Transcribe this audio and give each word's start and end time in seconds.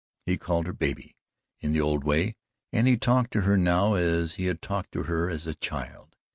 He 0.25 0.35
called 0.39 0.65
her 0.65 0.73
"baby" 0.73 1.15
in 1.59 1.73
the 1.73 1.81
old 1.81 2.03
way, 2.03 2.33
and 2.73 2.87
he 2.87 2.97
talked 2.97 3.29
to 3.33 3.41
her 3.41 3.55
now 3.55 3.93
as 3.93 4.33
he 4.33 4.45
had 4.47 4.59
talked 4.59 4.91
to 4.93 5.03
her 5.03 5.29
as 5.29 5.45
a 5.45 5.53
child. 5.53 6.15